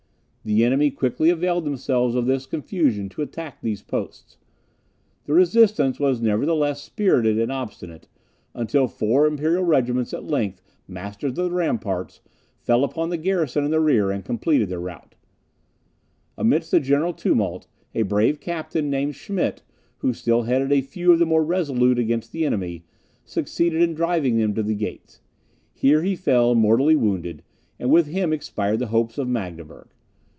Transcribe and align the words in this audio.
The 0.43 0.63
enemy 0.63 0.89
quickly 0.89 1.29
availed 1.29 1.65
themselves 1.65 2.15
of 2.15 2.25
this 2.25 2.47
confusion 2.47 3.09
to 3.09 3.21
attack 3.21 3.61
these 3.61 3.83
posts. 3.83 4.37
The 5.25 5.33
resistance 5.35 5.99
was 5.99 6.19
nevertheless 6.19 6.81
spirited 6.81 7.37
and 7.37 7.51
obstinate, 7.51 8.07
until 8.55 8.87
four 8.87 9.27
imperial 9.27 9.63
regiments, 9.63 10.15
at 10.15 10.23
length, 10.23 10.59
masters 10.87 11.29
of 11.37 11.51
the 11.51 11.51
ramparts, 11.51 12.21
fell 12.57 12.83
upon 12.83 13.09
the 13.09 13.17
garrison 13.17 13.63
in 13.65 13.69
the 13.69 13.79
rear, 13.79 14.09
and 14.09 14.25
completed 14.25 14.67
their 14.69 14.79
rout. 14.79 15.13
Amidst 16.39 16.71
the 16.71 16.79
general 16.79 17.13
tumult, 17.13 17.67
a 17.93 18.01
brave 18.01 18.39
captain, 18.39 18.89
named 18.89 19.13
Schmidt, 19.13 19.61
who 19.99 20.11
still 20.11 20.41
headed 20.41 20.71
a 20.71 20.81
few 20.81 21.11
of 21.11 21.19
the 21.19 21.25
more 21.27 21.43
resolute 21.43 21.99
against 21.99 22.31
the 22.31 22.47
enemy, 22.47 22.83
succeeded 23.23 23.83
in 23.83 23.93
driving 23.93 24.39
them 24.39 24.55
to 24.55 24.63
the 24.63 24.73
gates; 24.73 25.21
here 25.71 26.01
he 26.01 26.15
fell 26.15 26.55
mortally 26.55 26.95
wounded, 26.95 27.43
and 27.79 27.91
with 27.91 28.07
him 28.07 28.33
expired 28.33 28.79
the 28.79 28.87
hopes 28.87 29.19
of 29.19 29.27
Magdeburg. 29.27 29.89